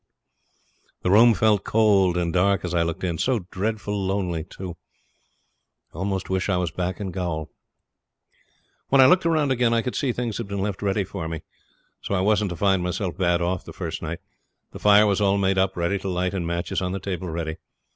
[1.03, 3.19] The room felt cold and dark as I looked in.
[3.19, 4.75] So dreadful lonely, too.
[5.93, 7.51] I almost wished I was back in the gaol.
[8.89, 11.43] When I looked round again I could see things had been left ready for me,
[12.01, 14.21] so as I wasn't to find myself bad off the first night.
[14.71, 17.57] The fire was all made up ready to light, and matches on the table ready.